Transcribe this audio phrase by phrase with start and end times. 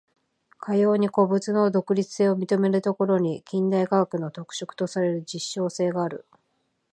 [0.57, 6.25] かように個物の独立性を認めるところに、近代科学の特色とされる実証性がある。